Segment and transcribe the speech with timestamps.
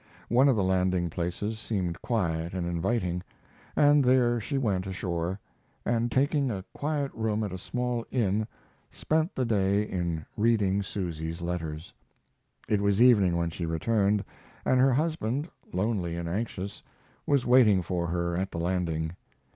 [0.29, 3.21] One of the landing places seemed quiet and inviting,
[3.75, 5.39] and there she went ashore,
[5.85, 8.47] and taking a quiet room at a small inn
[8.89, 11.93] spent the day in reading Susy's letters.
[12.67, 14.25] It was evening when she returned,
[14.65, 16.81] and her husband, lonely and anxious,
[17.27, 19.15] was waiting for her at the landing.